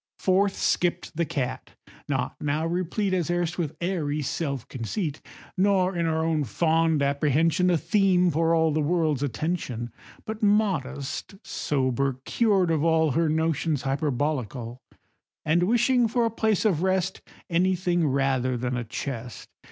Forth 0.17 0.55
skipp'd 0.55 1.11
the 1.15 1.27
cat, 1.27 1.75
not 2.07 2.35
now 2.41 2.65
replete 2.65 3.13
As 3.13 3.29
erst 3.29 3.59
with 3.59 3.77
airy 3.79 4.23
self 4.23 4.67
conceit, 4.67 5.21
Nor 5.55 5.95
in 5.95 6.07
her 6.07 6.23
own 6.25 6.43
fond 6.43 7.03
apprehension 7.03 7.69
A 7.69 7.77
theme 7.77 8.31
for 8.31 8.55
all 8.55 8.71
the 8.71 8.81
world's 8.81 9.21
attention, 9.21 9.91
But 10.25 10.41
modest, 10.41 11.35
sober, 11.45 12.19
cured 12.25 12.71
of 12.71 12.83
all 12.83 13.11
Her 13.11 13.29
notions 13.29 13.83
hyperbolical, 13.83 14.81
And 15.45 15.61
wishing 15.61 16.07
for 16.07 16.25
a 16.25 16.31
place 16.31 16.65
of 16.65 16.81
rest 16.81 17.21
Any 17.47 17.75
thing 17.75 18.07
rather 18.07 18.57
than 18.57 18.75
a 18.75 18.83
chest. 18.83 19.49